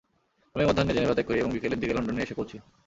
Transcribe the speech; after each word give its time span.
আমি 0.55 0.63
মধ্যাহ্নে 0.65 0.95
জেনেভা 0.95 1.15
ত্যাগ 1.15 1.27
করি 1.27 1.37
এবং 1.39 1.51
বিকেলের 1.51 1.79
দিকে 1.81 1.93
লন্ডন 1.95 2.17
এসে 2.17 2.37
পৌঁছি। 2.39 2.57